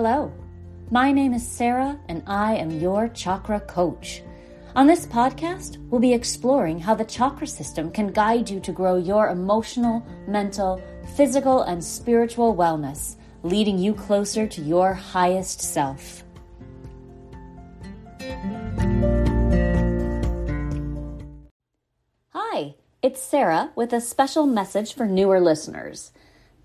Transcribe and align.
Hello, 0.00 0.32
my 0.92 1.10
name 1.10 1.34
is 1.34 1.44
Sarah, 1.44 1.98
and 2.06 2.22
I 2.24 2.54
am 2.54 2.70
your 2.70 3.08
chakra 3.08 3.58
coach. 3.58 4.22
On 4.76 4.86
this 4.86 5.04
podcast, 5.04 5.78
we'll 5.90 6.00
be 6.00 6.12
exploring 6.12 6.78
how 6.78 6.94
the 6.94 7.04
chakra 7.04 7.48
system 7.48 7.90
can 7.90 8.12
guide 8.12 8.48
you 8.48 8.60
to 8.60 8.70
grow 8.70 8.94
your 8.96 9.30
emotional, 9.30 10.06
mental, 10.28 10.80
physical, 11.16 11.62
and 11.62 11.82
spiritual 11.82 12.54
wellness, 12.54 13.16
leading 13.42 13.76
you 13.76 13.92
closer 13.92 14.46
to 14.46 14.60
your 14.60 14.94
highest 14.94 15.60
self. 15.60 16.22
Hi, 22.28 22.76
it's 23.02 23.20
Sarah 23.20 23.72
with 23.74 23.92
a 23.92 24.00
special 24.00 24.46
message 24.46 24.94
for 24.94 25.06
newer 25.06 25.40
listeners. 25.40 26.12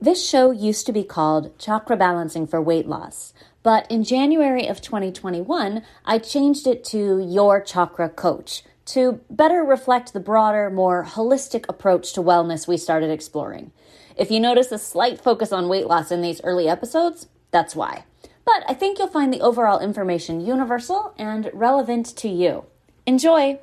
This 0.04 0.28
show 0.28 0.52
used 0.52 0.86
to 0.88 0.92
be 0.92 1.06
called 1.06 1.58
Chakra 1.58 1.96
Balancing 1.96 2.46
for 2.46 2.62
Weight 2.62 2.90
Loss, 2.90 3.34
but 3.64 3.90
in 3.90 4.04
January 4.04 4.68
of 4.68 4.82
2021, 4.82 5.82
I 6.04 6.20
changed 6.20 6.68
it 6.68 6.84
to 6.88 7.26
Your 7.26 7.62
Chakra 7.62 8.10
Coach 8.10 8.64
to 8.88 9.22
better 9.30 9.64
reflect 9.64 10.12
the 10.12 10.20
broader, 10.20 10.70
more 10.70 11.06
holistic 11.06 11.64
approach 11.70 12.12
to 12.12 12.22
wellness 12.22 12.68
we 12.68 12.76
started 12.76 13.12
exploring. 13.12 13.72
If 14.18 14.30
you 14.30 14.42
notice 14.42 14.74
a 14.74 14.78
slight 14.78 15.22
focus 15.22 15.54
on 15.54 15.70
weight 15.70 15.88
loss 15.88 16.12
in 16.12 16.22
these 16.22 16.42
early 16.44 16.68
episodes, 16.68 17.28
that's 17.52 17.74
why. 17.74 18.04
But 18.44 18.66
I 18.68 18.74
think 18.74 19.00
you'll 19.00 19.08
find 19.08 19.34
the 19.34 19.40
overall 19.40 19.80
information 19.80 20.46
universal 20.46 21.14
and 21.18 21.50
relevant 21.54 22.08
to 22.18 22.28
you. 22.28 22.66
Enjoy! 23.06 23.58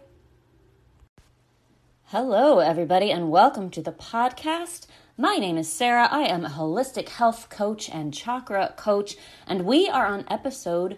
Hello, 2.04 2.60
everybody, 2.60 3.12
and 3.12 3.30
welcome 3.30 3.68
to 3.72 3.82
the 3.82 3.92
podcast. 3.92 4.86
My 5.20 5.36
name 5.36 5.58
is 5.58 5.70
Sarah. 5.70 6.08
I 6.10 6.22
am 6.22 6.46
a 6.46 6.48
holistic 6.48 7.10
health 7.10 7.50
coach 7.50 7.90
and 7.90 8.14
chakra 8.14 8.72
coach, 8.78 9.18
and 9.46 9.66
we 9.66 9.86
are 9.86 10.06
on 10.06 10.24
episode 10.30 10.96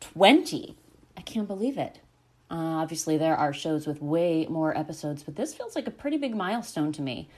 20. 0.00 0.74
I 1.18 1.20
can't 1.20 1.46
believe 1.46 1.76
it. 1.76 2.00
Uh, 2.50 2.80
obviously, 2.80 3.18
there 3.18 3.36
are 3.36 3.52
shows 3.52 3.86
with 3.86 4.00
way 4.00 4.46
more 4.48 4.74
episodes, 4.74 5.22
but 5.22 5.36
this 5.36 5.52
feels 5.52 5.76
like 5.76 5.86
a 5.86 5.90
pretty 5.90 6.16
big 6.16 6.34
milestone 6.34 6.92
to 6.92 7.02
me. 7.02 7.28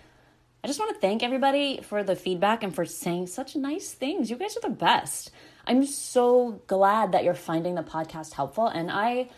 I 0.62 0.68
just 0.68 0.78
want 0.78 0.94
to 0.94 1.00
thank 1.00 1.24
everybody 1.24 1.80
for 1.82 2.04
the 2.04 2.14
feedback 2.14 2.62
and 2.62 2.72
for 2.72 2.84
saying 2.84 3.26
such 3.26 3.56
nice 3.56 3.90
things. 3.90 4.30
You 4.30 4.36
guys 4.36 4.56
are 4.56 4.60
the 4.60 4.68
best. 4.68 5.32
I'm 5.66 5.84
so 5.84 6.62
glad 6.68 7.10
that 7.10 7.24
you're 7.24 7.34
finding 7.34 7.74
the 7.74 7.82
podcast 7.82 8.34
helpful, 8.34 8.68
and 8.68 8.88
I 8.88 9.30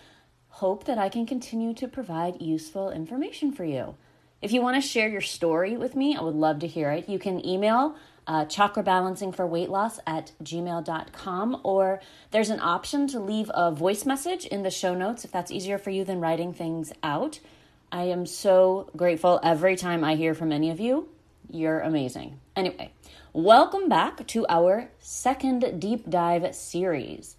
hope 0.48 0.84
that 0.84 0.98
I 0.98 1.08
can 1.08 1.24
continue 1.24 1.72
to 1.72 1.88
provide 1.88 2.42
useful 2.42 2.90
information 2.90 3.50
for 3.50 3.64
you. 3.64 3.94
If 4.42 4.50
you 4.50 4.60
want 4.60 4.74
to 4.74 4.86
share 4.86 5.08
your 5.08 5.20
story 5.20 5.76
with 5.76 5.94
me, 5.94 6.16
I 6.16 6.20
would 6.20 6.34
love 6.34 6.58
to 6.58 6.66
hear 6.66 6.90
it. 6.90 7.08
You 7.08 7.20
can 7.20 7.46
email 7.46 7.94
uh, 8.26 8.44
chakra 8.46 8.82
balancing 8.82 9.30
for 9.30 9.46
weight 9.46 9.68
loss 9.68 10.00
at 10.04 10.32
gmail.com 10.42 11.60
or 11.62 12.00
there's 12.32 12.50
an 12.50 12.58
option 12.58 13.06
to 13.08 13.20
leave 13.20 13.52
a 13.54 13.70
voice 13.70 14.04
message 14.04 14.44
in 14.44 14.64
the 14.64 14.70
show 14.70 14.96
notes 14.96 15.24
if 15.24 15.30
that's 15.30 15.52
easier 15.52 15.78
for 15.78 15.90
you 15.90 16.04
than 16.04 16.20
writing 16.20 16.52
things 16.52 16.92
out. 17.04 17.38
I 17.92 18.04
am 18.04 18.26
so 18.26 18.90
grateful 18.96 19.38
every 19.44 19.76
time 19.76 20.02
I 20.02 20.16
hear 20.16 20.34
from 20.34 20.50
any 20.50 20.70
of 20.70 20.80
you. 20.80 21.08
You're 21.48 21.78
amazing. 21.78 22.40
Anyway, 22.56 22.90
welcome 23.32 23.88
back 23.88 24.26
to 24.28 24.44
our 24.48 24.90
second 24.98 25.78
deep 25.78 26.10
dive 26.10 26.52
series. 26.52 27.36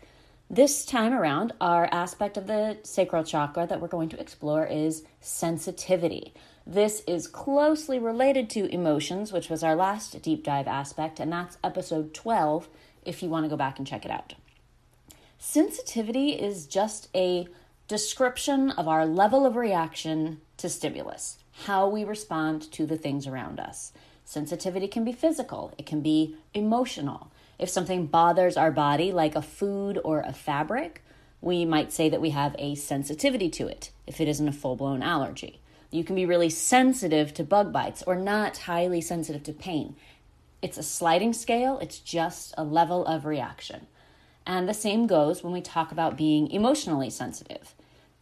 This 0.50 0.86
time 0.86 1.14
around, 1.14 1.52
our 1.59 1.90
aspect 1.92 2.38
of 2.38 2.48
the 2.48 2.78
sacral 2.84 3.24
chakra 3.24 3.66
that 3.68 3.81
we're 3.81 3.88
going 3.88 4.09
to 4.09 4.20
explore 4.20 4.66
is 4.66 5.04
sensitivity. 5.20 6.34
This 6.66 7.03
is 7.06 7.28
closely 7.28 8.00
related 8.00 8.50
to 8.52 8.73
emotions, 8.73 9.33
which 9.33 9.50
was 9.50 9.64
our 9.64 9.75
last 9.75 10.22
deep 10.22 10.45
dive 10.45 10.67
aspect, 10.67 11.19
and 11.19 11.31
that's 11.31 11.58
episode 11.61 12.14
12 12.14 12.69
if 13.03 13.22
you 13.22 13.30
want 13.30 13.44
to 13.44 13.50
go 13.50 13.58
back 13.58 13.78
and 13.78 13.88
check 13.88 14.06
it 14.06 14.11
out. 14.11 14.33
Sensitivity 15.38 16.30
is 16.30 16.66
just 16.66 17.09
a 17.14 17.47
description 17.90 18.72
of 18.72 18.88
our 18.88 19.06
level 19.06 19.46
of 19.46 19.57
reaction 19.57 20.40
to 20.56 20.69
stimulus, 20.69 21.38
how 21.66 21.90
we 21.90 22.06
respond 22.06 22.72
to 22.72 22.85
the 22.85 22.97
things 22.97 23.28
around 23.28 23.59
us. 23.59 23.91
Sensitivity 24.23 24.88
can 24.88 25.03
be 25.03 25.12
physical, 25.12 25.73
it 25.78 25.85
can 25.85 26.00
be 26.00 26.38
emotional. 26.53 27.29
If 27.59 27.68
something 27.68 28.06
bothers 28.06 28.56
our 28.56 28.72
body, 28.72 29.12
like 29.12 29.35
a 29.35 29.41
food 29.41 30.00
or 30.06 30.22
a 30.22 30.31
fabric, 30.31 31.03
we 31.41 31.66
might 31.66 31.91
say 31.91 32.07
that 32.07 32.22
we 32.22 32.29
have 32.29 32.56
a 32.57 32.75
sensitivity 32.75 33.50
to 33.50 33.68
it 33.68 33.91
if 34.07 34.22
it 34.22 34.29
isn't 34.29 34.47
a 34.47 34.53
full 34.53 34.78
blown 34.78 35.03
allergy. 35.03 35.59
You 35.94 36.04
can 36.04 36.16
be 36.16 36.26
really 36.26 36.50
sensitive 36.50 37.36
to 37.36 37.44
bug 37.44 37.72
bites 37.72 38.02
or 38.08 38.16
not 38.16 38.58
highly 38.58 39.00
sensitive 39.00 39.44
to 39.44 39.54
pain. 39.54 39.96
It's 40.59 40.80
a 40.80 40.84
sliding 40.84 41.34
scale, 41.34 41.78
it's 41.78 42.00
just 42.00 42.56
a 42.58 42.64
level 42.64 43.06
of 43.06 43.26
reaction. 43.26 43.86
And 44.44 44.68
the 44.68 44.74
same 44.74 45.06
goes 45.06 45.44
when 45.44 45.53
we 45.53 45.62
talk 45.62 45.92
about 45.92 46.18
being 46.18 46.50
emotionally 46.50 47.12
sensitive. 47.12 47.76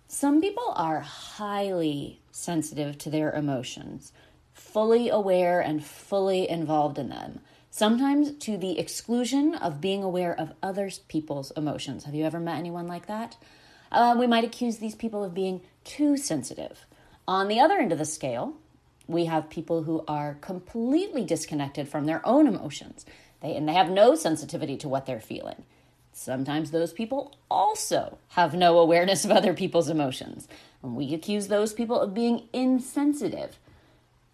Some 0.10 0.42
people 0.42 0.74
are 0.76 1.00
highly 1.00 2.20
sensitive 2.30 2.98
to 2.98 3.10
their 3.10 3.32
emotions, 3.32 4.12
fully 4.54 5.08
aware 5.08 5.62
and 5.62 5.82
fully 5.82 6.50
involved 6.50 7.00
in 7.00 7.08
them, 7.08 7.40
sometimes 7.70 8.34
to 8.40 8.58
the 8.58 8.80
exclusion 8.80 9.56
of 9.56 9.80
being 9.80 10.04
aware 10.04 10.38
of 10.38 10.52
other 10.62 10.92
people's 11.08 11.52
emotions. 11.52 12.04
Have 12.04 12.16
you 12.16 12.26
ever 12.26 12.42
met 12.42 12.58
anyone 12.58 12.88
like 12.88 13.08
that? 13.08 13.38
Uh, 13.94 14.14
we 14.20 14.28
might 14.28 14.44
accuse 14.44 14.80
these 14.80 14.96
people 14.96 15.24
of 15.24 15.34
being 15.34 15.62
too 15.86 16.18
sensitive. 16.18 16.86
On 17.28 17.48
the 17.48 17.60
other 17.60 17.78
end 17.78 17.92
of 17.92 17.98
the 17.98 18.06
scale, 18.06 18.56
we 19.08 19.26
have 19.26 19.50
people 19.50 19.84
who 19.84 20.04
are 20.08 20.38
completely 20.42 21.24
disconnected 21.24 21.88
from 21.88 22.06
their 22.06 22.26
own 22.26 22.48
emotions. 22.48 23.06
They, 23.42 23.56
and 23.56 23.68
they 23.68 23.74
have 23.74 23.90
no 23.90 24.16
sensitivity 24.16 24.78
to 24.78 24.90
what 24.90 25.06
they're 25.06 25.20
feeling. 25.20 25.64
Sometimes 26.14 26.72
those 26.72 26.94
people 26.94 27.36
also 27.50 28.18
have 28.30 28.54
no 28.54 28.80
awareness 28.80 29.24
of 29.26 29.32
other 29.32 29.54
people's 29.54 29.90
emotions. 29.90 30.48
And 30.84 30.96
we 30.96 31.14
accuse 31.14 31.48
those 31.48 31.74
people 31.74 32.00
of 32.00 32.14
being 32.14 32.48
insensitive. 32.54 33.60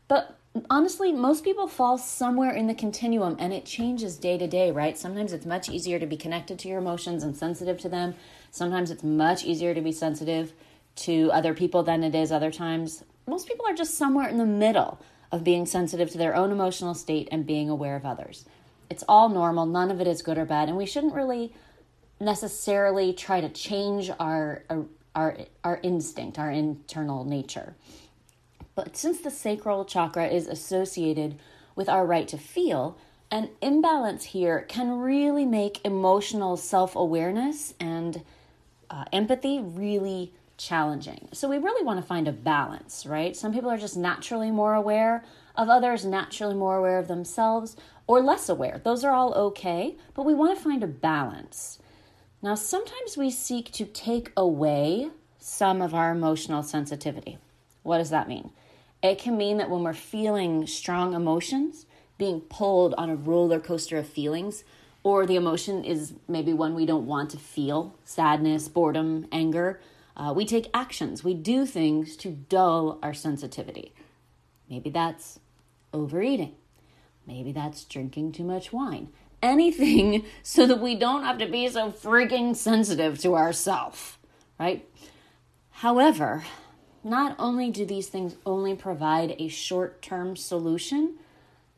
But 0.08 0.38
honestly, 0.70 1.12
most 1.12 1.44
people 1.44 1.68
fall 1.68 1.98
somewhere 1.98 2.52
in 2.52 2.68
the 2.68 2.74
continuum 2.74 3.36
and 3.40 3.54
it 3.54 3.66
changes 3.66 4.18
day 4.18 4.38
to 4.38 4.48
day, 4.48 4.72
right? 4.72 4.98
Sometimes 4.98 5.34
it's 5.34 5.46
much 5.46 5.70
easier 5.70 6.00
to 6.00 6.06
be 6.06 6.18
connected 6.18 6.58
to 6.60 6.68
your 6.68 6.80
emotions 6.80 7.24
and 7.24 7.36
sensitive 7.36 7.78
to 7.80 7.90
them. 7.90 8.16
Sometimes 8.52 8.90
it's 8.90 9.04
much 9.04 9.44
easier 9.44 9.74
to 9.74 9.82
be 9.82 9.92
sensitive 9.92 10.54
to 10.98 11.32
other 11.32 11.54
people 11.54 11.84
than 11.84 12.04
it 12.04 12.16
is 12.16 12.32
other 12.32 12.52
times. 12.52 13.04
Most 13.28 13.48
people 13.48 13.66
are 13.66 13.74
just 13.74 13.96
somewhere 13.96 14.28
in 14.28 14.38
the 14.38 14.46
middle 14.46 15.00
of 15.32 15.44
being 15.44 15.66
sensitive 15.66 16.10
to 16.12 16.18
their 16.18 16.36
own 16.36 16.52
emotional 16.52 16.94
state 16.94 17.28
and 17.32 17.46
being 17.46 17.70
aware 17.70 17.96
of 17.96 18.06
others. 18.06 18.46
It's 18.90 19.04
all 19.08 19.30
normal, 19.30 19.66
none 19.66 19.92
of 19.92 20.00
it 20.00 20.08
is 20.08 20.22
good 20.22 20.38
or 20.38 20.46
bad, 20.46 20.70
and 20.70 20.78
we 20.78 20.86
shouldn't 20.86 21.14
really 21.14 21.54
necessarily 22.20 23.14
try 23.14 23.42
to 23.42 23.50
change 23.50 24.10
our 24.20 24.64
our 25.16 25.38
our 25.64 25.80
instinct, 25.82 26.38
our 26.38 26.52
internal 26.52 27.26
nature. 27.26 27.76
But 28.76 28.96
since 28.96 29.20
the 29.20 29.32
sacral 29.32 29.86
chakra 29.86 30.28
is 30.28 30.48
associated 30.48 31.40
with 31.76 31.90
our 31.90 32.06
right 32.06 32.28
to 32.28 32.38
feel, 32.38 32.98
an 33.32 33.50
imbalance 33.62 34.26
here 34.26 34.62
can 34.62 35.00
really 35.00 35.46
make 35.46 35.84
emotional 35.84 36.56
self 36.56 36.96
awareness 36.96 37.74
and 37.80 38.24
uh, 38.90 39.06
empathy 39.12 39.60
really 39.60 40.32
challenging. 40.58 41.30
So 41.34 41.48
we 41.48 41.58
really 41.58 41.86
want 41.86 42.00
to 42.00 42.06
find 42.06 42.28
a 42.28 42.32
balance, 42.32 43.06
right? 43.06 43.36
Some 43.36 43.54
people 43.54 43.70
are 43.70 43.78
just 43.78 43.98
naturally 43.98 44.52
more 44.52 44.74
aware 44.74 45.24
of 45.56 45.70
others, 45.70 46.06
naturally 46.06 46.56
more 46.56 46.78
aware 46.78 47.00
of 47.00 47.08
themselves, 47.08 47.76
or 48.08 48.22
less 48.22 48.50
aware. 48.50 48.82
Those 48.84 49.04
are 49.04 49.14
all 49.14 49.34
okay, 49.34 49.96
but 50.14 50.24
we 50.24 50.34
want 50.34 50.58
to 50.58 50.64
find 50.64 50.84
a 50.84 50.88
balance. 50.88 51.80
Now, 52.42 52.56
sometimes 52.56 53.18
we 53.18 53.32
seek 53.32 53.72
to 53.74 53.86
take 53.86 54.32
away 54.38 55.10
some 55.40 55.82
of 55.82 55.94
our 55.94 56.12
emotional 56.12 56.64
sensitivity. 56.64 57.38
What 57.84 58.00
does 58.00 58.10
that 58.10 58.28
mean? 58.28 58.52
It 59.02 59.20
can 59.20 59.38
mean 59.38 59.58
that 59.58 59.70
when 59.70 59.84
we're 59.84 59.94
feeling 59.94 60.68
strong 60.68 61.14
emotions, 61.14 61.86
being 62.18 62.42
pulled 62.42 62.94
on 62.96 63.10
a 63.10 63.16
roller 63.16 63.60
coaster 63.60 63.98
of 63.98 64.08
feelings, 64.08 64.64
or 65.04 65.26
the 65.26 65.36
emotion 65.36 65.84
is 65.84 66.14
maybe 66.28 66.52
one 66.52 66.76
we 66.76 66.86
don't 66.86 67.06
want 67.06 67.30
to 67.30 67.38
feel 67.38 67.96
sadness, 68.04 68.68
boredom, 68.68 69.28
anger 69.32 69.80
uh, 70.18 70.34
we 70.36 70.46
take 70.46 70.70
actions, 70.74 71.24
we 71.24 71.36
do 71.36 71.66
things 71.66 72.18
to 72.18 72.32
dull 72.32 73.00
our 73.04 73.14
sensitivity. 73.14 73.94
Maybe 74.68 74.90
that's 74.90 75.40
overeating. 75.94 76.56
Maybe 77.28 77.52
that's 77.52 77.84
drinking 77.86 78.32
too 78.32 78.44
much 78.44 78.74
wine. 78.74 79.10
Anything 79.44 80.26
so 80.44 80.66
that 80.66 80.82
we 80.82 80.96
don't 80.96 81.24
have 81.24 81.38
to 81.38 81.46
be 81.48 81.68
so 81.70 81.92
freaking 81.92 82.56
sensitive 82.56 83.20
to 83.20 83.36
ourselves, 83.36 84.18
right? 84.60 84.90
However, 85.70 86.44
not 87.04 87.36
only 87.38 87.70
do 87.70 87.86
these 87.86 88.08
things 88.08 88.36
only 88.46 88.76
provide 88.76 89.36
a 89.38 89.48
short 89.48 90.02
term 90.02 90.36
solution, 90.36 91.16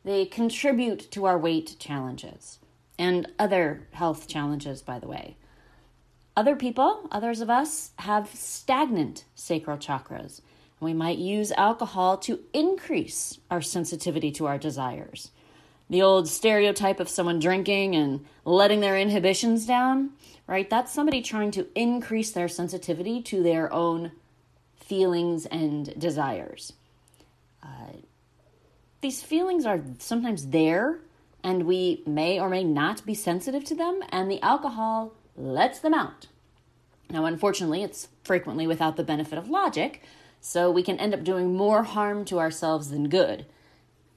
they 0.05 0.25
contribute 0.25 1.11
to 1.11 1.25
our 1.25 1.37
weight 1.37 1.75
challenges 1.77 2.59
and 2.97 3.27
other 3.37 3.87
health 3.91 4.27
challenges, 4.27 4.81
by 4.81 4.97
the 4.97 5.07
way. 5.07 5.35
Other 6.39 6.55
people, 6.55 7.05
others 7.11 7.41
of 7.41 7.49
us, 7.49 7.91
have 7.97 8.29
stagnant 8.33 9.25
sacral 9.35 9.77
chakras. 9.77 10.39
We 10.79 10.93
might 10.93 11.17
use 11.17 11.51
alcohol 11.51 12.15
to 12.19 12.39
increase 12.53 13.39
our 13.51 13.61
sensitivity 13.61 14.31
to 14.31 14.45
our 14.45 14.57
desires. 14.57 15.31
the 15.89 16.01
old 16.01 16.29
stereotype 16.29 17.01
of 17.01 17.09
someone 17.09 17.39
drinking 17.39 17.93
and 17.93 18.25
letting 18.45 18.79
their 18.79 18.97
inhibitions 18.97 19.65
down, 19.65 20.11
right? 20.47 20.69
That's 20.69 20.93
somebody 20.93 21.21
trying 21.21 21.51
to 21.51 21.67
increase 21.75 22.31
their 22.31 22.47
sensitivity 22.47 23.21
to 23.23 23.43
their 23.43 23.73
own 23.73 24.13
feelings 24.79 25.45
and 25.47 25.99
desires. 25.99 26.71
Uh, 27.61 27.97
these 29.01 29.21
feelings 29.23 29.65
are 29.65 29.81
sometimes 29.97 30.47
there, 30.47 30.99
and 31.43 31.63
we 31.63 32.01
may 32.05 32.39
or 32.39 32.49
may 32.49 32.63
not 32.63 33.05
be 33.05 33.13
sensitive 33.13 33.65
to 33.65 33.75
them, 33.75 34.01
and 34.09 34.31
the 34.31 34.41
alcohol 34.41 35.11
lets 35.35 35.79
them 35.79 35.93
out. 35.93 36.27
Now, 37.09 37.25
unfortunately, 37.25 37.83
it's 37.83 38.09
frequently 38.23 38.67
without 38.67 38.95
the 38.95 39.03
benefit 39.03 39.37
of 39.37 39.49
logic, 39.49 40.03
so 40.41 40.69
we 40.69 40.83
can 40.83 40.99
end 40.99 41.13
up 41.13 41.23
doing 41.23 41.55
more 41.55 41.83
harm 41.83 42.23
to 42.25 42.39
ourselves 42.39 42.89
than 42.89 43.09
good 43.09 43.45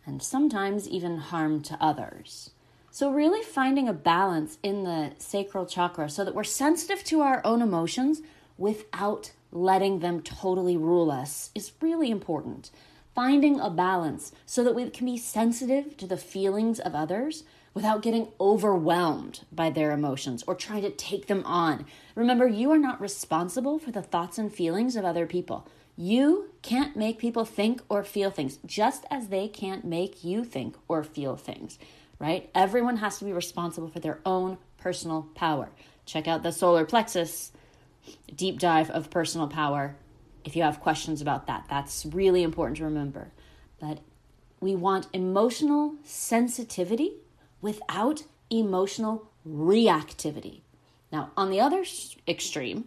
and 0.04 0.22
sometimes 0.22 0.88
even 0.88 1.18
harm 1.18 1.62
to 1.62 1.76
others. 1.80 2.50
So, 2.90 3.10
really 3.10 3.42
finding 3.42 3.88
a 3.88 3.94
balance 3.94 4.58
in 4.62 4.84
the 4.84 5.12
sacral 5.18 5.64
chakra 5.64 6.10
so 6.10 6.24
that 6.24 6.34
we're 6.34 6.44
sensitive 6.44 7.02
to 7.04 7.22
our 7.22 7.40
own 7.44 7.62
emotions 7.62 8.20
without 8.58 9.32
letting 9.50 10.00
them 10.00 10.20
totally 10.20 10.76
rule 10.76 11.10
us 11.10 11.50
is 11.54 11.72
really 11.80 12.10
important. 12.10 12.70
Finding 13.14 13.60
a 13.60 13.70
balance 13.70 14.32
so 14.46 14.64
that 14.64 14.74
we 14.74 14.88
can 14.90 15.06
be 15.06 15.16
sensitive 15.16 15.96
to 15.98 16.06
the 16.06 16.16
feelings 16.16 16.80
of 16.80 16.94
others 16.94 17.44
without 17.74 18.02
getting 18.02 18.28
overwhelmed 18.40 19.40
by 19.50 19.70
their 19.70 19.92
emotions 19.92 20.44
or 20.46 20.54
trying 20.54 20.82
to 20.82 20.90
take 20.90 21.26
them 21.26 21.42
on. 21.46 21.86
Remember, 22.14 22.46
you 22.46 22.70
are 22.70 22.78
not 22.78 23.00
responsible 23.00 23.78
for 23.78 23.90
the 23.90 24.02
thoughts 24.02 24.38
and 24.38 24.52
feelings 24.52 24.96
of 24.96 25.04
other 25.04 25.26
people. 25.26 25.66
You 25.96 26.50
can't 26.62 26.96
make 26.96 27.18
people 27.18 27.44
think 27.44 27.82
or 27.88 28.02
feel 28.02 28.30
things, 28.30 28.58
just 28.64 29.04
as 29.10 29.28
they 29.28 29.48
can't 29.48 29.84
make 29.84 30.24
you 30.24 30.44
think 30.44 30.76
or 30.88 31.04
feel 31.04 31.36
things, 31.36 31.78
right? 32.18 32.50
Everyone 32.54 32.98
has 32.98 33.18
to 33.18 33.24
be 33.24 33.32
responsible 33.32 33.88
for 33.88 34.00
their 34.00 34.20
own 34.24 34.58
personal 34.78 35.28
power. 35.34 35.70
Check 36.04 36.26
out 36.26 36.42
the 36.42 36.52
solar 36.52 36.84
plexus 36.84 37.52
deep 38.34 38.58
dive 38.58 38.90
of 38.90 39.10
personal 39.10 39.48
power 39.48 39.96
if 40.44 40.56
you 40.56 40.62
have 40.62 40.80
questions 40.80 41.20
about 41.20 41.46
that. 41.46 41.66
That's 41.68 42.04
really 42.06 42.42
important 42.42 42.78
to 42.78 42.84
remember. 42.84 43.30
But 43.80 43.98
we 44.60 44.74
want 44.74 45.08
emotional 45.12 45.94
sensitivity 46.04 47.14
without 47.62 48.24
emotional 48.50 49.30
reactivity. 49.48 50.60
Now, 51.10 51.30
on 51.36 51.50
the 51.50 51.60
other 51.60 51.84
extreme, 52.28 52.84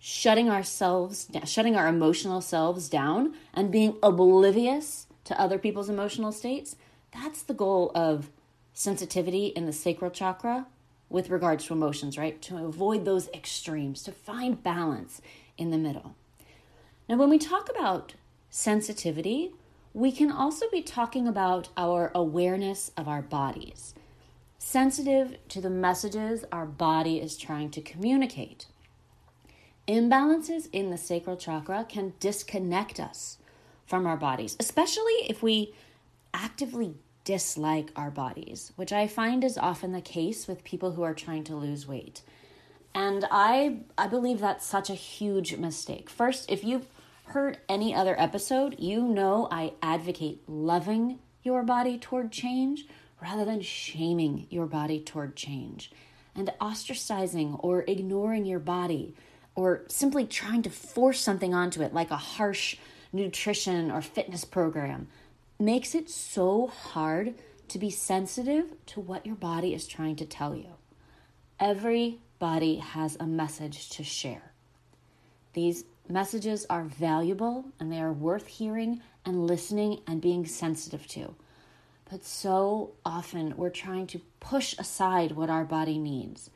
shutting 0.00 0.48
ourselves 0.48 1.28
shutting 1.44 1.76
our 1.76 1.86
emotional 1.86 2.40
selves 2.40 2.88
down 2.88 3.34
and 3.52 3.70
being 3.70 3.96
oblivious 4.02 5.06
to 5.24 5.38
other 5.38 5.58
people's 5.58 5.90
emotional 5.90 6.32
states 6.32 6.74
that's 7.12 7.42
the 7.42 7.54
goal 7.54 7.92
of 7.94 8.30
sensitivity 8.72 9.48
in 9.48 9.66
the 9.66 9.72
sacral 9.72 10.10
chakra 10.10 10.66
with 11.10 11.28
regards 11.28 11.66
to 11.66 11.74
emotions 11.74 12.16
right? 12.16 12.40
To 12.42 12.64
avoid 12.64 13.04
those 13.04 13.28
extremes 13.28 14.02
to 14.04 14.12
find 14.12 14.62
balance 14.62 15.20
in 15.58 15.70
the 15.70 15.76
middle. 15.76 16.14
Now 17.06 17.16
when 17.16 17.28
we 17.28 17.38
talk 17.38 17.68
about 17.68 18.14
sensitivity 18.48 19.52
we 19.92 20.12
can 20.12 20.32
also 20.32 20.64
be 20.72 20.80
talking 20.80 21.28
about 21.28 21.68
our 21.76 22.10
awareness 22.14 22.90
of 22.96 23.06
our 23.06 23.20
bodies 23.20 23.94
sensitive 24.62 25.36
to 25.48 25.60
the 25.60 25.70
messages 25.70 26.44
our 26.52 26.66
body 26.66 27.18
is 27.18 27.36
trying 27.36 27.70
to 27.70 27.80
communicate 27.80 28.66
Imbalances 29.90 30.68
in 30.72 30.90
the 30.90 30.96
sacral 30.96 31.36
chakra 31.36 31.84
can 31.88 32.12
disconnect 32.20 33.00
us 33.00 33.38
from 33.84 34.06
our 34.06 34.16
bodies, 34.16 34.56
especially 34.60 35.26
if 35.28 35.42
we 35.42 35.74
actively 36.32 36.94
dislike 37.24 37.90
our 37.96 38.08
bodies, 38.08 38.70
which 38.76 38.92
I 38.92 39.08
find 39.08 39.42
is 39.42 39.58
often 39.58 39.90
the 39.90 40.00
case 40.00 40.46
with 40.46 40.62
people 40.62 40.92
who 40.92 41.02
are 41.02 41.12
trying 41.12 41.42
to 41.44 41.56
lose 41.56 41.88
weight. 41.88 42.22
And 42.94 43.26
I 43.32 43.80
I 43.98 44.06
believe 44.06 44.38
that's 44.38 44.64
such 44.64 44.90
a 44.90 44.94
huge 44.94 45.56
mistake. 45.56 46.08
First, 46.08 46.48
if 46.48 46.62
you've 46.62 46.86
heard 47.24 47.58
any 47.68 47.92
other 47.92 48.14
episode, 48.16 48.76
you 48.78 49.02
know 49.02 49.48
I 49.50 49.72
advocate 49.82 50.48
loving 50.48 51.18
your 51.42 51.64
body 51.64 51.98
toward 51.98 52.30
change 52.30 52.86
rather 53.20 53.44
than 53.44 53.60
shaming 53.60 54.46
your 54.50 54.66
body 54.66 55.00
toward 55.00 55.36
change 55.36 55.90
and 56.34 56.52
ostracizing 56.60 57.58
or 57.62 57.84
ignoring 57.86 58.46
your 58.46 58.58
body 58.58 59.14
or 59.54 59.82
simply 59.88 60.26
trying 60.26 60.62
to 60.62 60.70
force 60.70 61.20
something 61.20 61.52
onto 61.52 61.82
it, 61.82 61.92
like 61.92 62.10
a 62.10 62.16
harsh 62.16 62.76
nutrition 63.12 63.90
or 63.90 64.00
fitness 64.00 64.44
program, 64.44 65.08
makes 65.58 65.94
it 65.94 66.08
so 66.08 66.66
hard 66.66 67.34
to 67.68 67.78
be 67.78 67.90
sensitive 67.90 68.72
to 68.86 69.00
what 69.00 69.26
your 69.26 69.34
body 69.34 69.74
is 69.74 69.86
trying 69.86 70.16
to 70.16 70.24
tell 70.24 70.54
you. 70.54 70.70
Every 71.58 72.18
body 72.38 72.76
has 72.76 73.16
a 73.20 73.26
message 73.26 73.90
to 73.90 74.04
share. 74.04 74.52
These 75.52 75.84
messages 76.08 76.66
are 76.70 76.84
valuable 76.84 77.66
and 77.78 77.92
they 77.92 78.00
are 78.00 78.12
worth 78.12 78.46
hearing 78.46 79.02
and 79.24 79.46
listening 79.46 80.00
and 80.06 80.20
being 80.20 80.46
sensitive 80.46 81.06
to. 81.08 81.34
But 82.10 82.24
so 82.24 82.92
often 83.04 83.54
we're 83.56 83.70
trying 83.70 84.08
to 84.08 84.20
push 84.40 84.74
aside 84.78 85.32
what 85.32 85.48
our 85.48 85.64
body 85.64 85.96
needs. 85.96 86.50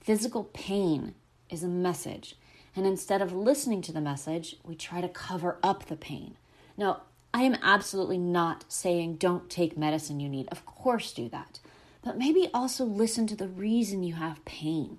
Physical 0.00 0.44
pain 0.44 1.14
is 1.50 1.64
a 1.64 1.68
message. 1.68 2.36
And 2.76 2.86
instead 2.86 3.20
of 3.20 3.32
listening 3.32 3.82
to 3.82 3.92
the 3.92 4.00
message, 4.00 4.56
we 4.64 4.76
try 4.76 5.00
to 5.00 5.08
cover 5.08 5.58
up 5.62 5.86
the 5.86 5.96
pain. 5.96 6.36
Now, 6.76 7.02
I 7.34 7.42
am 7.42 7.58
absolutely 7.62 8.18
not 8.18 8.64
saying 8.68 9.16
don't 9.16 9.50
take 9.50 9.76
medicine 9.76 10.20
you 10.20 10.28
need. 10.28 10.48
Of 10.48 10.64
course, 10.64 11.12
do 11.12 11.28
that. 11.30 11.58
But 12.04 12.18
maybe 12.18 12.48
also 12.54 12.84
listen 12.84 13.26
to 13.28 13.36
the 13.36 13.48
reason 13.48 14.02
you 14.02 14.14
have 14.14 14.44
pain. 14.44 14.98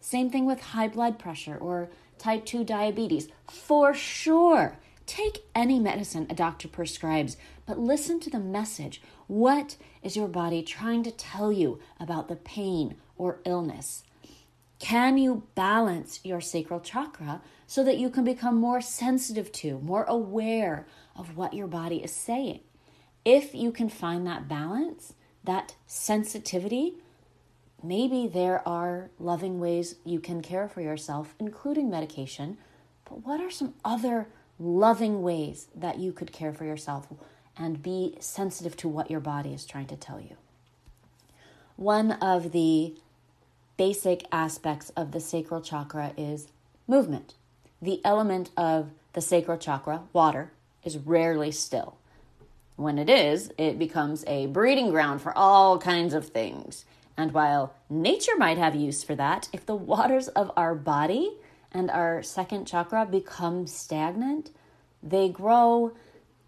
Same 0.00 0.30
thing 0.30 0.46
with 0.46 0.60
high 0.60 0.88
blood 0.88 1.18
pressure 1.18 1.56
or 1.56 1.90
type 2.18 2.44
2 2.44 2.64
diabetes. 2.64 3.28
For 3.48 3.94
sure, 3.94 4.78
take 5.10 5.42
any 5.56 5.80
medicine 5.80 6.24
a 6.30 6.34
doctor 6.34 6.68
prescribes, 6.68 7.36
but 7.66 7.80
listen 7.80 8.20
to 8.20 8.30
the 8.30 8.38
message. 8.38 9.02
What 9.26 9.76
is 10.04 10.16
your 10.16 10.28
body 10.28 10.62
trying 10.62 11.02
to 11.02 11.10
tell 11.10 11.50
you 11.50 11.80
about 11.98 12.28
the 12.28 12.36
pain 12.36 12.94
or 13.16 13.40
illness? 13.44 14.04
Can 14.78 15.18
you 15.18 15.42
balance 15.56 16.20
your 16.22 16.40
sacral 16.40 16.78
chakra 16.78 17.42
so 17.66 17.82
that 17.82 17.98
you 17.98 18.08
can 18.08 18.22
become 18.22 18.56
more 18.56 18.80
sensitive 18.80 19.50
to, 19.52 19.80
more 19.80 20.04
aware 20.04 20.86
of 21.16 21.36
what 21.36 21.54
your 21.54 21.66
body 21.66 22.04
is 22.04 22.12
saying? 22.12 22.60
If 23.24 23.52
you 23.52 23.72
can 23.72 23.88
find 23.88 24.24
that 24.28 24.46
balance, 24.46 25.14
that 25.42 25.74
sensitivity, 25.88 26.94
maybe 27.82 28.28
there 28.28 28.66
are 28.66 29.10
loving 29.18 29.58
ways 29.58 29.96
you 30.04 30.20
can 30.20 30.40
care 30.40 30.68
for 30.68 30.80
yourself, 30.80 31.34
including 31.40 31.90
medication. 31.90 32.58
But 33.04 33.24
what 33.24 33.40
are 33.40 33.50
some 33.50 33.74
other 33.84 34.28
loving 34.60 35.22
ways 35.22 35.68
that 35.74 35.98
you 35.98 36.12
could 36.12 36.30
care 36.30 36.52
for 36.52 36.64
yourself 36.64 37.08
and 37.56 37.82
be 37.82 38.16
sensitive 38.20 38.76
to 38.76 38.88
what 38.88 39.10
your 39.10 39.20
body 39.20 39.52
is 39.52 39.64
trying 39.64 39.86
to 39.86 39.96
tell 39.96 40.20
you? 40.20 40.36
One 41.76 42.12
of 42.12 42.52
the 42.52 42.94
basic 43.78 44.24
aspects 44.30 44.90
of 44.90 45.12
the 45.12 45.20
sacral 45.20 45.62
chakra 45.62 46.12
is 46.16 46.48
movement. 46.86 47.34
The 47.80 48.00
element 48.04 48.50
of 48.56 48.90
the 49.14 49.22
sacral 49.22 49.56
chakra, 49.56 50.02
water, 50.12 50.52
is 50.84 50.98
rarely 50.98 51.50
still. 51.50 51.96
When 52.76 52.98
it 52.98 53.08
is, 53.08 53.50
it 53.56 53.78
becomes 53.78 54.24
a 54.26 54.46
breeding 54.46 54.90
ground 54.90 55.22
for 55.22 55.36
all 55.36 55.78
kinds 55.78 56.12
of 56.12 56.28
things. 56.28 56.84
And 57.16 57.32
while 57.32 57.74
nature 57.88 58.36
might 58.36 58.58
have 58.58 58.74
use 58.74 59.02
for 59.02 59.14
that, 59.14 59.48
if 59.52 59.64
the 59.64 59.74
waters 59.74 60.28
of 60.28 60.50
our 60.56 60.74
body 60.74 61.32
and 61.72 61.90
our 61.90 62.22
second 62.22 62.66
chakra 62.66 63.06
become 63.06 63.66
stagnant, 63.66 64.50
they 65.02 65.28
grow 65.28 65.92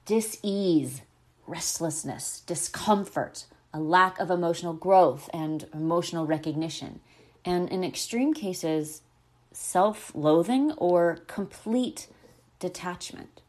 dis-ease, 0.05 1.03
restlessness, 1.47 2.43
discomfort, 2.47 3.47
a 3.73 3.81
lack 3.81 4.19
of 4.19 4.31
emotional 4.31 4.75
growth 4.75 5.31
and 5.33 5.67
emotional 5.73 6.27
recognition 6.27 7.01
and 7.45 7.69
in 7.69 7.85
extreme 7.85 8.35
cases, 8.35 9.03
self 9.53 10.15
loathing 10.15 10.73
or 10.73 11.19
complete 11.27 12.09
detachment. 12.59 13.41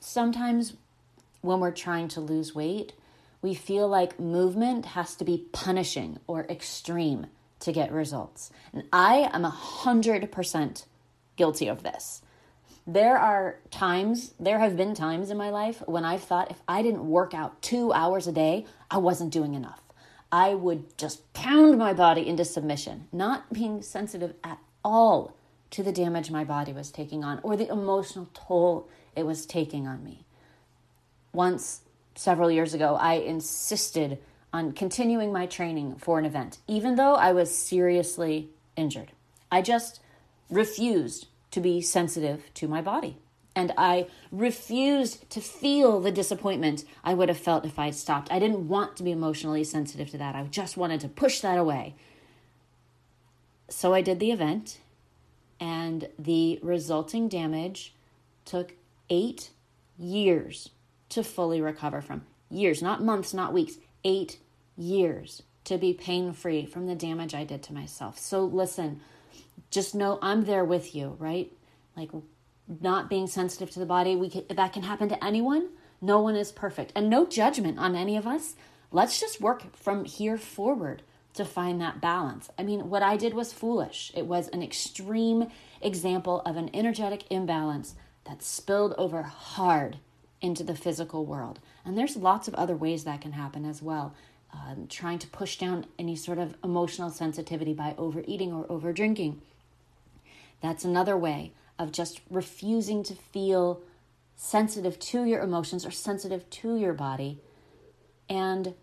Sometimes 0.00 0.74
when 1.40 1.60
we're 1.60 1.70
trying 1.70 2.08
to 2.08 2.20
lose 2.20 2.54
weight, 2.54 2.92
we 3.42 3.54
feel 3.54 3.88
like 3.88 4.20
movement 4.20 4.86
has 4.86 5.14
to 5.16 5.24
be 5.24 5.46
punishing 5.52 6.18
or 6.26 6.44
extreme 6.44 7.26
to 7.60 7.72
get 7.72 7.92
results. 7.92 8.50
And 8.72 8.84
I 8.92 9.30
am 9.32 9.42
100% 9.42 10.84
guilty 11.36 11.68
of 11.68 11.82
this. 11.82 12.22
There 12.86 13.18
are 13.18 13.58
times, 13.70 14.34
there 14.38 14.60
have 14.60 14.76
been 14.76 14.94
times 14.94 15.30
in 15.30 15.36
my 15.36 15.50
life 15.50 15.82
when 15.86 16.04
I've 16.04 16.22
thought 16.22 16.50
if 16.50 16.60
I 16.68 16.82
didn't 16.82 17.08
work 17.08 17.34
out 17.34 17.60
two 17.60 17.92
hours 17.92 18.28
a 18.28 18.32
day, 18.32 18.66
I 18.90 18.98
wasn't 18.98 19.32
doing 19.32 19.54
enough. 19.54 19.82
I 20.30 20.54
would 20.54 20.96
just 20.96 21.32
pound 21.32 21.78
my 21.78 21.92
body 21.92 22.26
into 22.26 22.44
submission, 22.44 23.08
not 23.12 23.52
being 23.52 23.82
sensitive 23.82 24.34
at 24.44 24.58
all 24.84 25.36
to 25.70 25.82
the 25.82 25.92
damage 25.92 26.30
my 26.30 26.44
body 26.44 26.72
was 26.72 26.90
taking 26.90 27.24
on 27.24 27.40
or 27.42 27.56
the 27.56 27.68
emotional 27.68 28.28
toll 28.34 28.88
it 29.16 29.26
was 29.26 29.46
taking 29.46 29.86
on 29.86 30.04
me. 30.04 30.24
Once, 31.32 31.80
several 32.14 32.50
years 32.50 32.72
ago, 32.72 32.94
I 32.94 33.14
insisted 33.14 34.18
on 34.56 34.72
continuing 34.72 35.30
my 35.30 35.44
training 35.44 35.94
for 35.96 36.18
an 36.18 36.24
event, 36.24 36.56
even 36.66 36.96
though 36.96 37.14
I 37.14 37.32
was 37.32 37.54
seriously 37.54 38.48
injured. 38.74 39.12
I 39.52 39.60
just 39.60 40.00
refused 40.48 41.26
to 41.50 41.60
be 41.60 41.82
sensitive 41.82 42.42
to 42.54 42.66
my 42.66 42.80
body. 42.80 43.18
And 43.54 43.72
I 43.76 44.06
refused 44.32 45.28
to 45.30 45.42
feel 45.42 46.00
the 46.00 46.10
disappointment 46.10 46.84
I 47.04 47.12
would 47.12 47.28
have 47.28 47.36
felt 47.38 47.66
if 47.66 47.78
I 47.78 47.86
had 47.86 47.94
stopped. 47.94 48.32
I 48.32 48.38
didn't 48.38 48.66
want 48.66 48.96
to 48.96 49.02
be 49.02 49.10
emotionally 49.10 49.62
sensitive 49.62 50.10
to 50.10 50.18
that. 50.18 50.34
I 50.34 50.42
just 50.44 50.78
wanted 50.78 51.00
to 51.00 51.08
push 51.08 51.40
that 51.40 51.58
away. 51.58 51.94
So 53.68 53.92
I 53.92 54.00
did 54.00 54.20
the 54.20 54.30
event, 54.30 54.80
and 55.60 56.08
the 56.18 56.58
resulting 56.62 57.28
damage 57.28 57.94
took 58.46 58.72
eight 59.10 59.50
years 59.98 60.70
to 61.10 61.22
fully 61.22 61.60
recover 61.60 62.00
from. 62.00 62.24
Years, 62.48 62.80
not 62.80 63.02
months, 63.02 63.34
not 63.34 63.52
weeks, 63.52 63.74
eight 64.02 64.38
years 64.76 65.42
to 65.64 65.78
be 65.78 65.92
pain 65.92 66.32
free 66.32 66.64
from 66.64 66.86
the 66.86 66.94
damage 66.94 67.34
I 67.34 67.44
did 67.44 67.62
to 67.64 67.74
myself. 67.74 68.18
So 68.18 68.44
listen, 68.44 69.00
just 69.70 69.94
know 69.94 70.18
I'm 70.22 70.44
there 70.44 70.64
with 70.64 70.94
you, 70.94 71.16
right? 71.18 71.52
Like 71.96 72.10
not 72.80 73.10
being 73.10 73.26
sensitive 73.26 73.70
to 73.72 73.78
the 73.78 73.86
body, 73.86 74.16
we 74.16 74.30
can, 74.30 74.44
that 74.48 74.72
can 74.72 74.82
happen 74.82 75.08
to 75.08 75.24
anyone. 75.24 75.68
No 76.00 76.20
one 76.20 76.36
is 76.36 76.52
perfect, 76.52 76.92
and 76.94 77.08
no 77.08 77.26
judgment 77.26 77.78
on 77.78 77.96
any 77.96 78.16
of 78.16 78.26
us. 78.26 78.54
Let's 78.92 79.18
just 79.18 79.40
work 79.40 79.74
from 79.74 80.04
here 80.04 80.36
forward 80.36 81.02
to 81.34 81.44
find 81.44 81.80
that 81.80 82.00
balance. 82.00 82.48
I 82.58 82.62
mean, 82.62 82.88
what 82.88 83.02
I 83.02 83.16
did 83.16 83.34
was 83.34 83.52
foolish. 83.52 84.12
It 84.14 84.26
was 84.26 84.48
an 84.48 84.62
extreme 84.62 85.50
example 85.80 86.40
of 86.46 86.56
an 86.56 86.70
energetic 86.74 87.24
imbalance 87.30 87.94
that 88.24 88.42
spilled 88.42 88.94
over 88.96 89.22
hard 89.22 89.98
into 90.40 90.64
the 90.64 90.74
physical 90.74 91.24
world. 91.24 91.60
And 91.84 91.96
there's 91.96 92.16
lots 92.16 92.48
of 92.48 92.54
other 92.54 92.76
ways 92.76 93.04
that 93.04 93.20
can 93.20 93.32
happen 93.32 93.64
as 93.64 93.82
well. 93.82 94.14
Um, 94.64 94.86
trying 94.88 95.18
to 95.20 95.26
push 95.28 95.58
down 95.58 95.86
any 95.98 96.16
sort 96.16 96.38
of 96.38 96.54
emotional 96.64 97.10
sensitivity 97.10 97.74
by 97.74 97.94
overeating 97.98 98.52
or 98.52 98.66
over 98.70 98.92
drinking. 98.92 99.40
That's 100.60 100.84
another 100.84 101.16
way 101.16 101.52
of 101.78 101.92
just 101.92 102.20
refusing 102.30 103.02
to 103.04 103.14
feel 103.14 103.80
sensitive 104.34 104.98
to 104.98 105.24
your 105.24 105.40
emotions 105.40 105.84
or 105.84 105.90
sensitive 105.90 106.48
to 106.50 106.76
your 106.76 106.94
body 106.94 107.38
and 108.28 108.74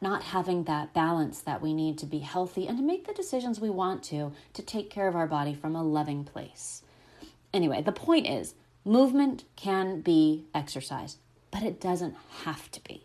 not 0.00 0.22
having 0.22 0.64
that 0.64 0.92
balance 0.92 1.40
that 1.40 1.62
we 1.62 1.72
need 1.72 1.98
to 1.98 2.06
be 2.06 2.18
healthy 2.18 2.66
and 2.66 2.78
to 2.78 2.84
make 2.84 3.06
the 3.06 3.14
decisions 3.14 3.60
we 3.60 3.70
want 3.70 4.02
to 4.04 4.32
to 4.54 4.62
take 4.62 4.90
care 4.90 5.08
of 5.08 5.16
our 5.16 5.26
body 5.26 5.54
from 5.54 5.76
a 5.76 5.82
loving 5.82 6.24
place. 6.24 6.82
Anyway, 7.52 7.80
the 7.82 7.92
point 7.92 8.26
is 8.26 8.54
movement 8.84 9.44
can 9.56 10.00
be 10.00 10.44
exercise, 10.54 11.18
but 11.50 11.62
it 11.62 11.80
doesn't 11.80 12.16
have 12.44 12.70
to 12.70 12.82
be. 12.82 13.04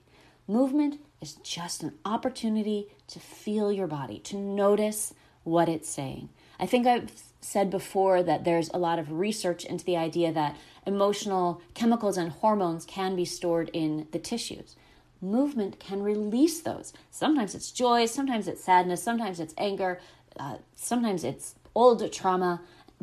Movement 0.50 1.00
is 1.22 1.34
just 1.36 1.84
an 1.84 1.94
opportunity 2.06 2.88
to 3.06 3.20
feel 3.20 3.72
your 3.72 3.86
body, 3.86 4.18
to 4.22 4.36
notice 4.36 5.14
what 5.44 5.70
it's 5.70 5.88
saying. 5.88 6.30
I 6.60 6.66
think 6.66 6.88
I've 6.88 7.12
said 7.40 7.70
before 7.70 8.24
that 8.24 8.46
there's 8.46 8.72
a 8.74 8.80
lot 8.80 8.98
of 8.98 9.12
research 9.12 9.64
into 9.64 9.86
the 9.86 9.96
idea 9.96 10.34
that 10.34 10.58
emotional 10.88 11.62
chemicals 11.76 12.18
and 12.18 12.32
hormones 12.32 12.84
can 12.84 13.16
be 13.16 13.26
stored 13.26 13.70
in 13.74 14.08
the 14.12 14.18
tissues. 14.18 14.76
Movement 15.22 15.80
can 15.80 16.02
release 16.02 16.62
those. 16.62 16.94
Sometimes 17.12 17.54
it's 17.54 17.70
joy, 17.70 18.08
sometimes 18.08 18.48
it's 18.48 18.64
sadness, 18.64 19.04
sometimes 19.04 19.40
it's 19.40 19.54
anger, 19.56 20.02
uh, 20.40 20.58
sometimes 20.76 21.24
it's 21.24 21.54
old 21.76 22.12
trauma. 22.12 22.62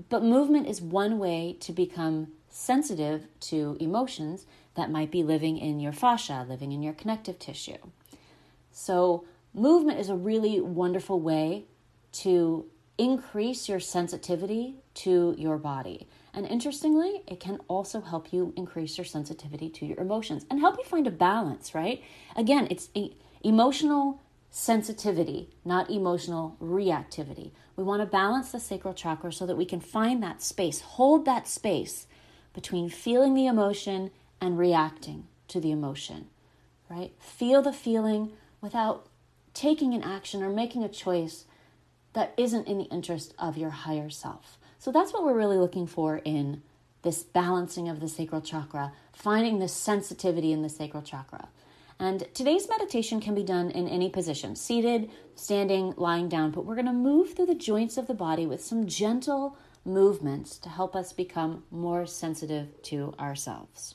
But 0.08 0.24
movement 0.24 0.66
is 0.66 0.82
one 0.82 1.20
way 1.20 1.56
to 1.60 1.72
become 1.72 2.32
sensitive 2.48 3.28
to 3.38 3.76
emotions 3.78 4.46
that 4.76 4.90
might 4.90 5.10
be 5.10 5.22
living 5.22 5.58
in 5.58 5.80
your 5.80 5.92
fascia, 5.92 6.46
living 6.48 6.72
in 6.72 6.82
your 6.82 6.92
connective 6.92 7.38
tissue. 7.38 7.78
So, 8.70 9.24
movement 9.54 9.98
is 9.98 10.08
a 10.08 10.14
really 10.14 10.60
wonderful 10.60 11.20
way 11.20 11.64
to 12.12 12.66
increase 12.98 13.68
your 13.68 13.80
sensitivity 13.80 14.76
to 14.94 15.34
your 15.36 15.58
body. 15.58 16.06
And 16.32 16.46
interestingly, 16.46 17.22
it 17.26 17.40
can 17.40 17.58
also 17.68 18.00
help 18.00 18.32
you 18.32 18.52
increase 18.56 18.98
your 18.98 19.04
sensitivity 19.04 19.68
to 19.70 19.86
your 19.86 19.98
emotions 19.98 20.44
and 20.50 20.60
help 20.60 20.76
you 20.78 20.84
find 20.84 21.06
a 21.06 21.10
balance, 21.10 21.74
right? 21.74 22.02
Again, 22.36 22.68
it's 22.70 22.90
emotional 23.42 24.20
sensitivity, 24.50 25.50
not 25.64 25.90
emotional 25.90 26.56
reactivity. 26.60 27.50
We 27.76 27.84
want 27.84 28.00
to 28.00 28.06
balance 28.06 28.52
the 28.52 28.60
sacral 28.60 28.94
chakra 28.94 29.32
so 29.32 29.46
that 29.46 29.56
we 29.56 29.66
can 29.66 29.80
find 29.80 30.22
that 30.22 30.42
space, 30.42 30.80
hold 30.80 31.24
that 31.26 31.46
space 31.46 32.06
between 32.54 32.88
feeling 32.88 33.34
the 33.34 33.46
emotion 33.46 34.10
and 34.40 34.58
reacting 34.58 35.26
to 35.48 35.60
the 35.60 35.70
emotion, 35.70 36.28
right? 36.88 37.12
Feel 37.18 37.62
the 37.62 37.72
feeling 37.72 38.32
without 38.60 39.06
taking 39.54 39.94
an 39.94 40.02
action 40.02 40.42
or 40.42 40.50
making 40.50 40.82
a 40.82 40.88
choice 40.88 41.44
that 42.12 42.34
isn't 42.36 42.66
in 42.66 42.78
the 42.78 42.84
interest 42.84 43.34
of 43.38 43.56
your 43.56 43.70
higher 43.70 44.10
self. 44.10 44.58
So 44.78 44.92
that's 44.92 45.12
what 45.12 45.24
we're 45.24 45.36
really 45.36 45.58
looking 45.58 45.86
for 45.86 46.18
in 46.18 46.62
this 47.02 47.22
balancing 47.22 47.88
of 47.88 48.00
the 48.00 48.08
sacral 48.08 48.40
chakra, 48.40 48.92
finding 49.12 49.58
the 49.58 49.68
sensitivity 49.68 50.52
in 50.52 50.62
the 50.62 50.68
sacral 50.68 51.02
chakra. 51.02 51.48
And 51.98 52.26
today's 52.34 52.68
meditation 52.68 53.20
can 53.20 53.34
be 53.34 53.42
done 53.42 53.70
in 53.70 53.88
any 53.88 54.10
position 54.10 54.56
seated, 54.56 55.10
standing, 55.34 55.94
lying 55.96 56.28
down, 56.28 56.50
but 56.50 56.66
we're 56.66 56.74
going 56.74 56.86
to 56.86 56.92
move 56.92 57.34
through 57.34 57.46
the 57.46 57.54
joints 57.54 57.96
of 57.96 58.06
the 58.06 58.14
body 58.14 58.44
with 58.44 58.62
some 58.62 58.86
gentle 58.86 59.56
movements 59.84 60.58
to 60.58 60.68
help 60.68 60.94
us 60.94 61.12
become 61.12 61.64
more 61.70 62.06
sensitive 62.06 62.82
to 62.82 63.14
ourselves. 63.18 63.94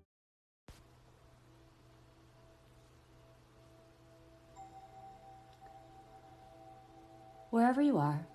Wherever 7.51 7.81
you 7.81 7.97
are, 7.97 8.25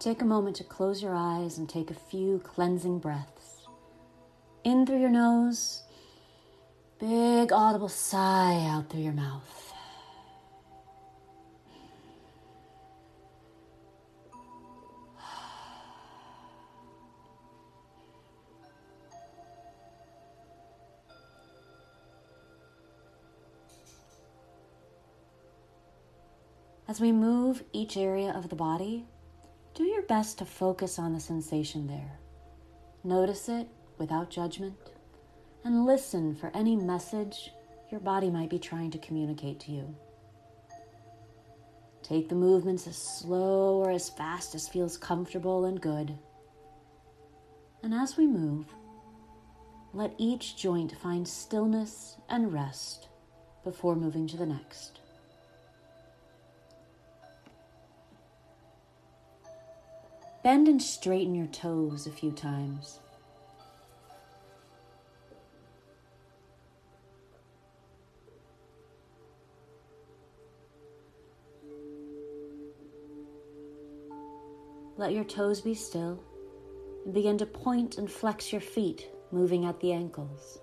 take 0.00 0.22
a 0.22 0.24
moment 0.24 0.56
to 0.56 0.64
close 0.64 1.02
your 1.02 1.14
eyes 1.14 1.58
and 1.58 1.68
take 1.68 1.90
a 1.90 1.94
few 1.94 2.40
cleansing 2.40 2.98
breaths. 2.98 3.66
In 4.64 4.84
through 4.84 5.00
your 5.00 5.10
nose, 5.10 5.82
big 6.98 7.52
audible 7.52 7.88
sigh 7.88 8.66
out 8.68 8.90
through 8.90 9.02
your 9.02 9.12
mouth. 9.12 9.65
As 26.96 27.00
we 27.02 27.12
move 27.12 27.62
each 27.74 27.98
area 27.98 28.30
of 28.30 28.48
the 28.48 28.56
body, 28.56 29.04
do 29.74 29.84
your 29.84 30.00
best 30.04 30.38
to 30.38 30.46
focus 30.46 30.98
on 30.98 31.12
the 31.12 31.20
sensation 31.20 31.86
there. 31.86 32.18
Notice 33.04 33.50
it 33.50 33.68
without 33.98 34.30
judgment 34.30 34.72
and 35.62 35.84
listen 35.84 36.34
for 36.34 36.50
any 36.54 36.74
message 36.74 37.52
your 37.90 38.00
body 38.00 38.30
might 38.30 38.48
be 38.48 38.58
trying 38.58 38.90
to 38.92 38.98
communicate 38.98 39.60
to 39.60 39.72
you. 39.72 39.94
Take 42.02 42.30
the 42.30 42.34
movements 42.34 42.86
as 42.86 42.96
slow 42.96 43.76
or 43.76 43.90
as 43.90 44.08
fast 44.08 44.54
as 44.54 44.66
feels 44.66 44.96
comfortable 44.96 45.66
and 45.66 45.78
good. 45.78 46.16
And 47.82 47.92
as 47.92 48.16
we 48.16 48.26
move, 48.26 48.74
let 49.92 50.14
each 50.16 50.56
joint 50.56 50.96
find 50.96 51.28
stillness 51.28 52.16
and 52.30 52.54
rest 52.54 53.08
before 53.64 53.96
moving 53.96 54.26
to 54.28 54.38
the 54.38 54.46
next. 54.46 55.00
Bend 60.46 60.68
and 60.68 60.80
straighten 60.80 61.34
your 61.34 61.48
toes 61.48 62.06
a 62.06 62.12
few 62.12 62.30
times. 62.30 63.00
Let 74.96 75.10
your 75.10 75.24
toes 75.24 75.60
be 75.60 75.74
still 75.74 76.22
and 77.04 77.12
begin 77.12 77.38
to 77.38 77.46
point 77.46 77.98
and 77.98 78.08
flex 78.08 78.52
your 78.52 78.60
feet, 78.60 79.10
moving 79.32 79.64
at 79.64 79.80
the 79.80 79.92
ankles. 79.92 80.60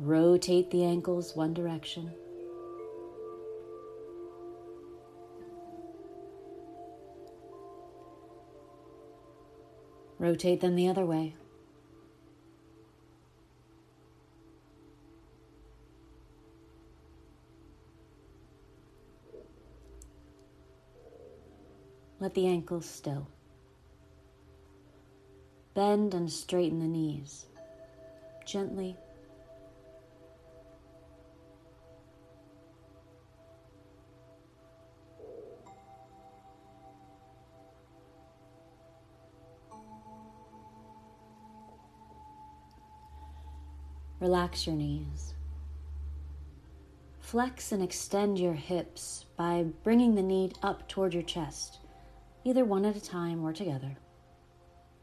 Rotate 0.00 0.72
the 0.72 0.82
ankles 0.82 1.36
one 1.36 1.54
direction. 1.54 2.12
Rotate 10.24 10.62
them 10.62 10.74
the 10.74 10.88
other 10.88 11.04
way. 11.04 11.34
Let 22.20 22.32
the 22.32 22.46
ankles 22.46 22.88
still. 22.88 23.28
Bend 25.74 26.14
and 26.14 26.32
straighten 26.32 26.78
the 26.78 26.88
knees. 26.88 27.44
Gently. 28.46 28.96
Relax 44.20 44.66
your 44.66 44.76
knees. 44.76 45.34
Flex 47.20 47.72
and 47.72 47.82
extend 47.82 48.38
your 48.38 48.54
hips 48.54 49.24
by 49.36 49.64
bringing 49.82 50.14
the 50.14 50.22
knee 50.22 50.52
up 50.62 50.88
toward 50.88 51.12
your 51.12 51.22
chest, 51.22 51.78
either 52.44 52.64
one 52.64 52.84
at 52.84 52.96
a 52.96 53.02
time 53.02 53.42
or 53.42 53.52
together. 53.52 53.96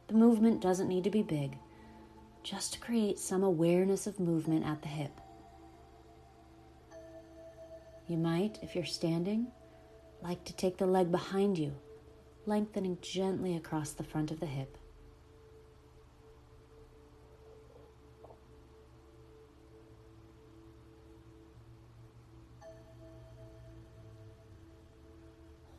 The 0.07 0.13
movement 0.13 0.61
doesn't 0.61 0.87
need 0.87 1.03
to 1.03 1.09
be 1.09 1.23
big, 1.23 1.57
just 2.43 2.73
to 2.73 2.79
create 2.79 3.19
some 3.19 3.43
awareness 3.43 4.07
of 4.07 4.19
movement 4.19 4.65
at 4.65 4.81
the 4.81 4.87
hip. 4.87 5.19
You 8.07 8.17
might, 8.17 8.59
if 8.61 8.75
you're 8.75 8.85
standing, 8.85 9.47
like 10.21 10.43
to 10.45 10.53
take 10.53 10.77
the 10.77 10.85
leg 10.85 11.11
behind 11.11 11.57
you, 11.57 11.73
lengthening 12.45 12.97
gently 13.01 13.55
across 13.55 13.91
the 13.91 14.03
front 14.03 14.31
of 14.31 14.39
the 14.39 14.45
hip. 14.45 14.77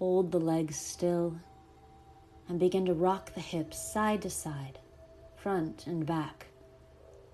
Hold 0.03 0.33
the 0.33 0.41
legs 0.41 0.75
still 0.75 1.37
and 2.49 2.59
begin 2.59 2.87
to 2.87 2.93
rock 2.93 3.33
the 3.35 3.41
hips 3.41 3.79
side 3.79 4.23
to 4.23 4.31
side, 4.31 4.81
front 5.37 5.87
and 5.87 6.05
back, 6.05 6.49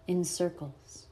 in 0.07 0.23
circles. 0.23 1.07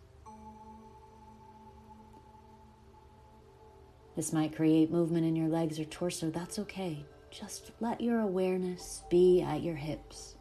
This 4.17 4.35
might 4.35 4.55
create 4.55 4.91
movement 4.91 5.25
in 5.25 5.35
your 5.35 5.49
legs 5.49 5.81
or 5.81 5.87
torso. 5.87 6.29
That's 6.29 6.59
okay. 6.59 7.07
Just 7.31 7.71
let 7.81 8.03
your 8.03 8.21
awareness 8.21 9.05
be 9.09 9.41
at 9.41 9.63
your 9.63 9.77
hips. 9.77 10.36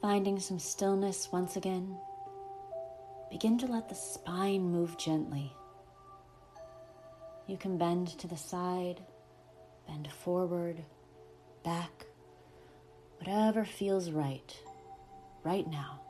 Finding 0.00 0.40
some 0.40 0.58
stillness 0.58 1.28
once 1.30 1.56
again, 1.56 1.94
begin 3.30 3.58
to 3.58 3.66
let 3.66 3.88
the 3.88 3.94
spine 3.94 4.62
move 4.62 4.96
gently. 4.96 5.52
You 7.46 7.58
can 7.58 7.76
bend 7.76 8.08
to 8.18 8.26
the 8.26 8.36
side, 8.36 9.02
bend 9.86 10.08
forward, 10.10 10.82
back, 11.62 12.06
whatever 13.18 13.64
feels 13.64 14.10
right, 14.10 14.56
right 15.44 15.68
now. 15.68 16.00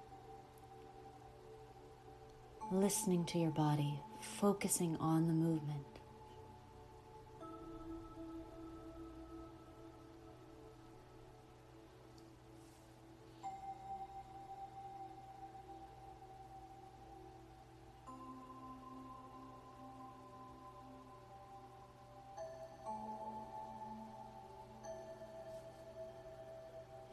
Listening 2.71 3.25
to 3.25 3.39
your 3.39 3.51
body, 3.51 3.99
focusing 4.21 4.97
on 4.99 5.27
the 5.27 5.33
movement. 5.33 6.00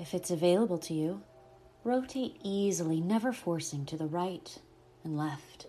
If 0.08 0.14
it's 0.14 0.32
available 0.32 0.78
to 0.78 0.94
you, 0.94 1.22
rotate 1.84 2.38
easily, 2.42 3.02
never 3.02 3.34
forcing 3.34 3.86
to 3.88 3.98
the 3.98 4.06
right 4.06 4.58
and 5.04 5.18
left, 5.18 5.68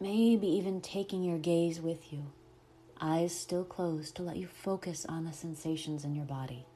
maybe 0.00 0.48
even 0.48 0.80
taking 0.80 1.22
your 1.22 1.38
gaze 1.38 1.80
with 1.80 2.12
you, 2.12 2.32
eyes 3.00 3.32
still 3.32 3.62
closed 3.62 4.16
to 4.16 4.24
let 4.24 4.38
you 4.38 4.48
focus 4.48 5.06
on 5.08 5.24
the 5.24 5.32
sensations 5.32 6.04
in 6.04 6.16
your 6.16 6.24
body. 6.24 6.66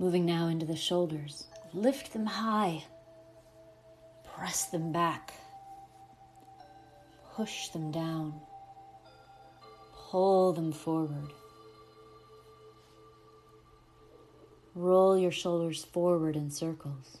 Moving 0.00 0.24
now 0.24 0.46
into 0.46 0.64
the 0.64 0.76
shoulders. 0.76 1.44
Lift 1.74 2.14
them 2.14 2.24
high. 2.24 2.84
Press 4.34 4.64
them 4.64 4.92
back. 4.92 5.34
Push 7.34 7.68
them 7.68 7.90
down. 7.90 8.40
Pull 9.92 10.54
them 10.54 10.72
forward. 10.72 11.34
Roll 14.74 15.18
your 15.18 15.30
shoulders 15.30 15.84
forward 15.84 16.34
in 16.34 16.50
circles. 16.50 17.18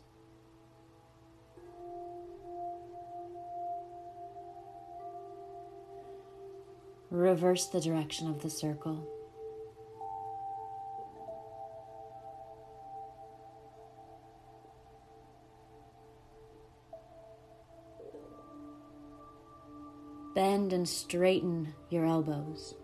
Reverse 7.10 7.66
the 7.66 7.80
direction 7.82 8.26
of 8.26 8.40
the 8.40 8.48
circle. 8.48 9.06
Bend 20.40 20.72
and 20.72 20.88
straighten 20.88 21.74
your 21.90 22.06
elbows. 22.06 22.74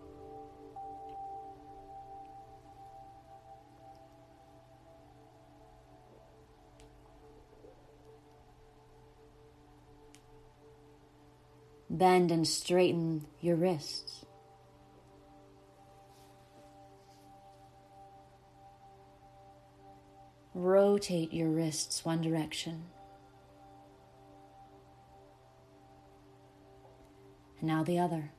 Bend 11.89 12.31
and 12.31 12.47
straighten 12.47 13.25
your 13.41 13.55
wrists. 13.55 14.23
Rotate 20.53 21.33
your 21.33 21.49
wrists 21.49 22.05
one 22.05 22.21
direction. 22.21 22.83
And 27.59 27.67
now 27.67 27.83
the 27.83 27.99
other. 27.99 28.31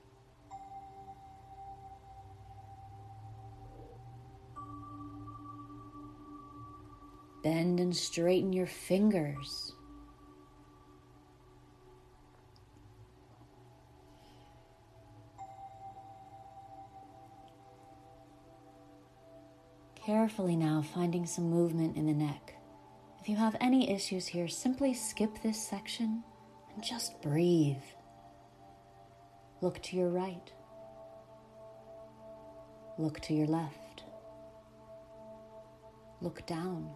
Bend 7.43 7.81
and 7.81 7.97
straighten 7.97 8.53
your 8.53 8.67
fingers. 8.67 9.73
Carefully 20.05 20.57
now 20.57 20.83
finding 20.83 21.27
some 21.27 21.51
movement 21.51 21.97
in 21.97 22.07
the 22.07 22.15
neck. 22.15 22.55
If 23.21 23.29
you 23.29 23.37
have 23.37 23.57
any 23.61 23.91
issues 23.91 24.27
here, 24.27 24.49
simply 24.49 24.95
skip 24.95 25.43
this 25.43 25.61
section 25.61 26.25
and 26.75 26.83
just 26.83 27.21
breathe. 27.21 27.77
Look 29.61 29.83
to 29.83 29.97
your 29.97 30.09
right. 30.09 30.53
Look 32.97 33.21
to 33.21 33.35
your 33.35 33.47
left. 33.47 34.05
Look 36.21 36.47
down. 36.47 36.91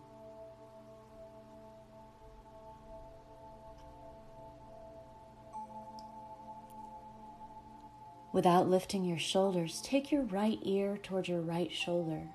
Without 8.32 8.68
lifting 8.68 9.04
your 9.04 9.18
shoulders, 9.18 9.80
take 9.84 10.10
your 10.10 10.22
right 10.22 10.58
ear 10.62 10.98
towards 11.02 11.28
your 11.28 11.42
right 11.42 11.70
shoulder. 11.70 12.28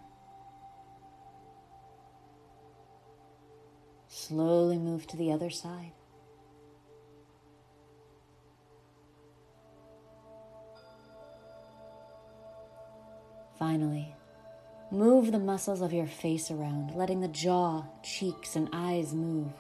Slowly 4.08 4.78
move 4.78 5.08
to 5.08 5.18
the 5.18 5.32
other 5.32 5.50
side. 5.50 5.94
Finally, 13.68 14.16
move 14.92 15.34
the 15.34 15.40
muscles 15.40 15.82
of 15.82 15.92
your 15.92 16.08
face 16.08 16.50
around, 16.50 16.96
letting 16.96 17.20
the 17.20 17.28
jaw, 17.28 17.84
cheeks, 18.02 18.56
and 18.56 18.70
eyes 18.72 19.14
move. 19.14 19.52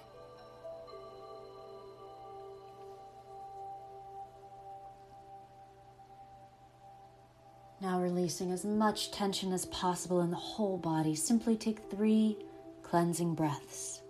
Now, 7.81 7.99
releasing 7.99 8.53
as 8.53 8.63
much 8.63 9.11
tension 9.11 9.51
as 9.51 9.65
possible 9.65 10.21
in 10.21 10.31
the 10.31 10.37
whole 10.37 10.77
body, 10.77 11.13
simply 11.13 11.57
take 11.57 11.91
three 11.91 12.37
cleansing 12.83 13.35
breaths 13.35 14.01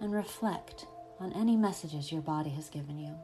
and 0.00 0.12
reflect 0.12 0.84
on 1.20 1.32
any 1.34 1.56
messages 1.56 2.10
your 2.10 2.22
body 2.22 2.50
has 2.50 2.68
given 2.68 2.98
you. 2.98 3.14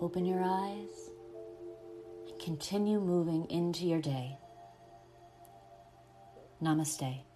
Open 0.00 0.24
your 0.24 0.42
eyes 0.44 1.10
and 2.28 2.38
continue 2.38 3.00
moving 3.00 3.46
into 3.50 3.84
your 3.84 4.00
day. 4.00 4.38
Namaste. 6.62 7.27